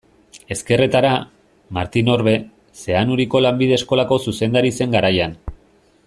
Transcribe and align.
Ezkerretara, 0.53 1.09
Martin 1.77 2.09
Orbe, 2.13 2.33
Zeanuriko 2.85 3.41
lanbide 3.47 3.77
eskolako 3.81 4.21
zuzendari 4.31 4.73
zen 4.81 4.97
garaian. 5.01 5.37